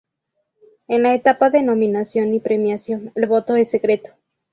[0.87, 4.09] En la etapa de nominación y premiación, el voto es secreto.